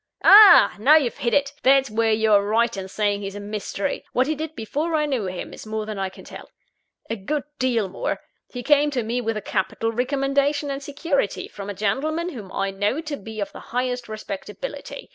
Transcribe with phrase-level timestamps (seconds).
[0.23, 0.75] "Ah!
[0.79, 4.03] now you've hit it that's where you're right in saying he's a mystery.
[4.13, 6.49] What he did before I knew him, is more than I can tell
[7.07, 8.19] a good deal more.
[8.51, 12.71] He came to me with a capital recommendation and security, from a gentleman whom I
[12.71, 15.09] knew to be of the highest respectability.